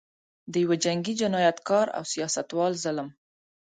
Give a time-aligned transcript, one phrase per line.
[0.51, 3.09] د یوه جنګي جنایتکار او سیاستوال ظلم.